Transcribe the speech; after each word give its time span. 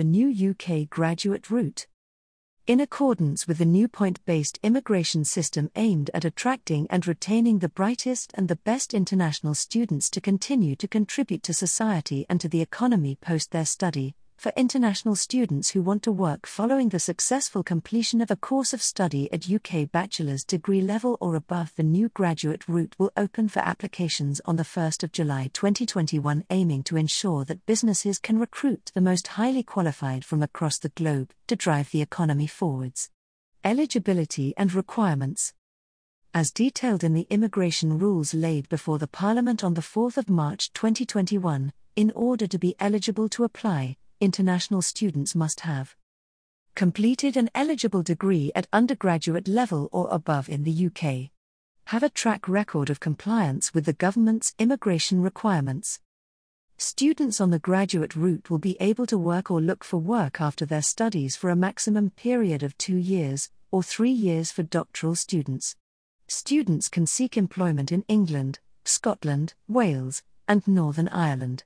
the 0.00 0.04
new 0.04 0.50
UK 0.50 0.88
graduate 0.88 1.50
route. 1.50 1.86
In 2.66 2.80
accordance 2.80 3.46
with 3.46 3.58
the 3.58 3.66
new 3.66 3.86
point 3.86 4.24
based 4.24 4.58
immigration 4.62 5.26
system 5.26 5.70
aimed 5.76 6.10
at 6.14 6.24
attracting 6.24 6.86
and 6.88 7.06
retaining 7.06 7.58
the 7.58 7.68
brightest 7.68 8.32
and 8.34 8.48
the 8.48 8.56
best 8.56 8.94
international 8.94 9.54
students 9.54 10.08
to 10.08 10.18
continue 10.22 10.74
to 10.76 10.88
contribute 10.88 11.42
to 11.42 11.52
society 11.52 12.24
and 12.30 12.40
to 12.40 12.48
the 12.48 12.62
economy 12.62 13.18
post 13.20 13.50
their 13.50 13.66
study, 13.66 14.14
for 14.40 14.52
international 14.56 15.14
students 15.14 15.68
who 15.68 15.82
want 15.82 16.02
to 16.02 16.10
work 16.10 16.46
following 16.46 16.88
the 16.88 16.98
successful 16.98 17.62
completion 17.62 18.22
of 18.22 18.30
a 18.30 18.36
course 18.36 18.72
of 18.72 18.80
study 18.80 19.30
at 19.34 19.50
UK 19.50 19.92
bachelor's 19.92 20.44
degree 20.44 20.80
level 20.80 21.18
or 21.20 21.34
above, 21.34 21.74
the 21.76 21.82
new 21.82 22.08
graduate 22.08 22.66
route 22.66 22.94
will 22.98 23.12
open 23.18 23.48
for 23.48 23.58
applications 23.58 24.40
on 24.46 24.56
the 24.56 24.62
1st 24.62 25.02
of 25.02 25.12
July 25.12 25.50
2021, 25.52 26.42
aiming 26.48 26.82
to 26.82 26.96
ensure 26.96 27.44
that 27.44 27.66
businesses 27.66 28.18
can 28.18 28.38
recruit 28.38 28.90
the 28.94 29.02
most 29.02 29.26
highly 29.26 29.62
qualified 29.62 30.24
from 30.24 30.42
across 30.42 30.78
the 30.78 30.88
globe 30.88 31.32
to 31.46 31.54
drive 31.54 31.90
the 31.90 32.00
economy 32.00 32.46
forwards. 32.46 33.10
Eligibility 33.62 34.54
and 34.56 34.72
requirements. 34.72 35.52
As 36.32 36.50
detailed 36.50 37.04
in 37.04 37.12
the 37.12 37.26
immigration 37.28 37.98
rules 37.98 38.32
laid 38.32 38.70
before 38.70 38.98
the 38.98 39.06
Parliament 39.06 39.62
on 39.62 39.74
the 39.74 39.82
4th 39.82 40.16
of 40.16 40.30
March 40.30 40.72
2021, 40.72 41.74
in 41.94 42.10
order 42.12 42.46
to 42.46 42.58
be 42.58 42.74
eligible 42.80 43.28
to 43.28 43.44
apply, 43.44 43.98
international 44.20 44.82
students 44.82 45.34
must 45.34 45.60
have 45.60 45.96
completed 46.74 47.36
an 47.36 47.50
eligible 47.54 48.02
degree 48.02 48.52
at 48.54 48.68
undergraduate 48.72 49.48
level 49.48 49.88
or 49.92 50.08
above 50.10 50.48
in 50.48 50.64
the 50.64 50.86
UK, 50.86 51.30
have 51.86 52.02
a 52.02 52.10
track 52.10 52.48
record 52.48 52.90
of 52.90 53.00
compliance 53.00 53.74
with 53.74 53.84
the 53.84 53.92
government's 53.92 54.54
immigration 54.58 55.20
requirements. 55.20 56.00
Students 56.76 57.40
on 57.40 57.50
the 57.50 57.58
graduate 57.58 58.14
route 58.14 58.48
will 58.48 58.58
be 58.58 58.76
able 58.80 59.06
to 59.06 59.18
work 59.18 59.50
or 59.50 59.60
look 59.60 59.84
for 59.84 59.98
work 59.98 60.40
after 60.40 60.64
their 60.64 60.82
studies 60.82 61.36
for 61.36 61.50
a 61.50 61.56
maximum 61.56 62.10
period 62.10 62.62
of 62.62 62.78
two 62.78 62.96
years, 62.96 63.50
or 63.70 63.82
three 63.82 64.10
years 64.10 64.50
for 64.50 64.62
doctoral 64.62 65.14
students. 65.14 65.76
Students 66.28 66.88
can 66.88 67.06
seek 67.06 67.36
employment 67.36 67.90
in 67.90 68.04
England, 68.08 68.60
Scotland, 68.84 69.54
Wales, 69.68 70.22
and 70.46 70.66
Northern 70.66 71.08
Ireland. 71.08 71.64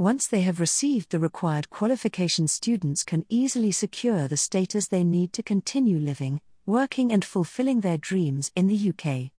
Once 0.00 0.28
they 0.28 0.42
have 0.42 0.60
received 0.60 1.10
the 1.10 1.18
required 1.18 1.68
qualification, 1.70 2.46
students 2.46 3.02
can 3.02 3.26
easily 3.28 3.72
secure 3.72 4.28
the 4.28 4.36
status 4.36 4.86
they 4.86 5.02
need 5.02 5.32
to 5.32 5.42
continue 5.42 5.98
living, 5.98 6.40
working, 6.66 7.10
and 7.10 7.24
fulfilling 7.24 7.80
their 7.80 7.98
dreams 7.98 8.52
in 8.54 8.68
the 8.68 8.90
UK. 8.90 9.32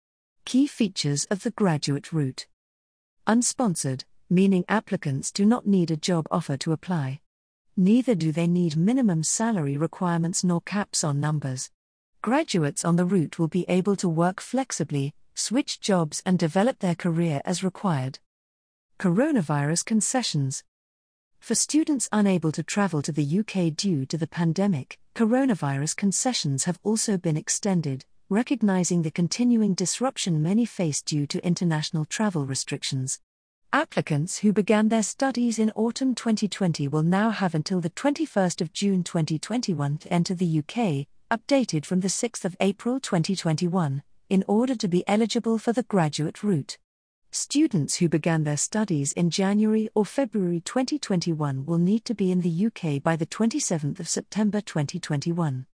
Key 0.44 0.68
features 0.68 1.24
of 1.32 1.44
the 1.44 1.52
graduate 1.52 2.12
route 2.12 2.46
Unsponsored, 3.26 4.04
meaning 4.30 4.66
applicants 4.68 5.32
do 5.32 5.46
not 5.46 5.66
need 5.66 5.92
a 5.92 5.96
job 5.96 6.28
offer 6.30 6.58
to 6.58 6.74
apply. 6.74 7.22
Neither 7.78 8.14
do 8.14 8.34
they 8.34 8.48
need 8.48 8.76
minimum 8.76 9.24
salary 9.24 9.78
requirements 9.78 10.44
nor 10.44 10.60
caps 10.60 11.06
on 11.06 11.22
numbers. 11.22 11.72
Graduates 12.22 12.84
on 12.84 12.98
the 12.98 13.06
route 13.06 13.40
will 13.40 13.48
be 13.48 13.64
able 13.70 13.96
to 13.96 14.10
work 14.10 14.42
flexibly, 14.42 15.14
switch 15.36 15.80
jobs, 15.80 16.22
and 16.26 16.38
develop 16.38 16.80
their 16.80 16.96
career 16.96 17.42
as 17.46 17.64
required. 17.64 18.20
Coronavirus 19.00 19.86
concessions. 19.86 20.61
For 21.39 21.55
students 21.55 22.09
unable 22.11 22.52
to 22.52 22.61
travel 22.61 23.02
to 23.03 23.14
the 23.14 23.39
UK 23.39 23.73
due 23.73 24.06
to 24.06 24.17
the 24.17 24.28
pandemic, 24.28 25.00
coronavirus 25.16 25.95
concessions 25.95 26.66
have 26.66 26.80
also 26.83 27.17
been 27.17 27.38
extended, 27.38 28.03
recognizing 28.28 29.03
the 29.03 29.09
continuing 29.09 29.73
disruption 29.73 30.44
many 30.44 30.66
face 30.66 31.02
due 31.02 31.25
to 31.28 31.45
international 31.45 32.03
travel 32.03 32.45
restrictions. 32.45 33.22
Applicants 33.72 34.39
who 34.39 34.52
began 34.52 34.89
their 34.89 35.03
studies 35.03 35.59
in 35.59 35.72
autumn 35.75 36.13
2020 36.13 36.89
will 36.89 37.02
now 37.02 37.30
have 37.30 37.56
until 37.56 37.80
the 37.80 37.89
21st 37.91 38.59
of 38.59 38.73
June 38.73 39.06
2021 39.06 39.97
to 40.00 40.11
enter 40.11 40.36
the 40.36 40.59
UK, 40.59 41.08
updated 41.31 41.86
from 41.86 42.02
the 42.02 42.09
6th 42.09 42.44
of 42.44 42.58
April 42.59 43.00
2021, 43.00 44.03
in 44.30 44.44
order 44.45 44.75
to 44.75 44.89
be 44.89 45.08
eligible 45.08 45.58
for 45.58 45.72
the 45.72 45.84
graduate 45.84 46.44
route. 46.44 46.78
Students 47.31 47.97
who 47.97 48.09
began 48.09 48.44
their 48.44 48.57
studies 48.57 49.12
in 49.12 49.29
January 49.29 49.88
or 49.94 50.03
February 50.03 50.62
2021 50.62 51.63
will 51.63 51.78
need 51.78 52.03
to 52.06 52.16
be 52.16 52.31
in 52.31 52.41
the 52.41 52.66
UK 52.66 53.03
by 53.03 53.16
the 53.16 53.28
27th 53.28 54.00
of 54.00 54.09
September 54.09 54.62
2021. 54.62 55.68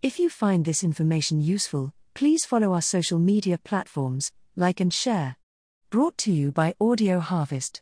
If 0.00 0.18
you 0.18 0.30
find 0.30 0.64
this 0.64 0.82
information 0.82 1.42
useful, 1.42 1.92
please 2.14 2.46
follow 2.46 2.72
our 2.72 2.80
social 2.80 3.18
media 3.18 3.58
platforms, 3.58 4.32
like 4.56 4.80
and 4.80 4.90
share. 4.92 5.36
Brought 5.90 6.16
to 6.18 6.32
you 6.32 6.52
by 6.52 6.74
Audio 6.80 7.20
Harvest. 7.20 7.78